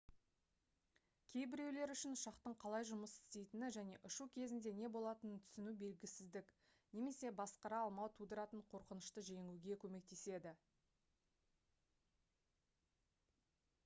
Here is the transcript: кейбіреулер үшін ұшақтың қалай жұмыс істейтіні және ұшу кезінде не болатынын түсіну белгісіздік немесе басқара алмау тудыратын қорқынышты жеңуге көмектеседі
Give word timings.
кейбіреулер 1.33 1.91
үшін 1.95 2.15
ұшақтың 2.17 2.55
қалай 2.63 2.87
жұмыс 2.91 3.13
істейтіні 3.17 3.69
және 3.75 3.99
ұшу 4.09 4.27
кезінде 4.37 4.73
не 4.79 4.89
болатынын 4.95 5.43
түсіну 5.49 5.75
белгісіздік 5.85 6.49
немесе 7.01 7.33
басқара 7.43 7.83
алмау 7.85 8.11
тудыратын 8.21 8.65
қорқынышты 8.73 9.27
жеңуге 9.31 9.79
көмектеседі 9.87 10.55